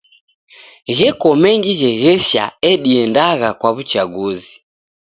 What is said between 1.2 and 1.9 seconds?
mengi